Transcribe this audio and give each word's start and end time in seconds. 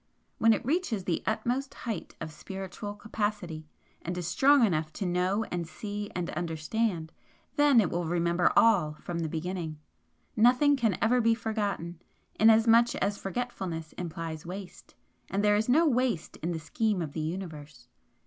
When 0.39 0.51
it 0.51 0.65
reaches 0.65 1.03
the 1.03 1.21
utmost 1.27 1.75
height 1.75 2.15
of 2.19 2.31
spiritual 2.31 2.95
capacity, 2.95 3.67
and 4.01 4.17
is 4.17 4.25
strong 4.25 4.65
enough 4.65 4.91
to 4.93 5.05
know 5.05 5.43
and 5.51 5.67
see 5.67 6.09
and 6.15 6.31
understand, 6.31 7.11
then 7.55 7.79
it 7.79 7.91
will 7.91 8.05
remember 8.07 8.51
all 8.57 8.95
from 8.95 9.19
the 9.19 9.29
beginning. 9.29 9.77
Nothing 10.35 10.75
can 10.75 10.97
ever 11.03 11.21
be 11.21 11.35
forgotten, 11.35 12.01
inasmuch 12.33 12.95
as 12.95 13.19
forgetfulness 13.19 13.93
implies 13.93 14.43
waste, 14.43 14.95
and 15.29 15.43
there 15.43 15.55
is 15.55 15.69
no 15.69 15.85
waste 15.85 16.35
in 16.37 16.51
the 16.51 16.57
scheme 16.59 16.99
of 17.03 17.13
the 17.13 17.19
Universe. 17.21 17.87